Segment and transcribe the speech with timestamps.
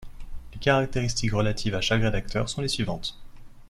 [0.51, 3.19] Les caractéristiques relatives à chaque réacteur sont les suivantes.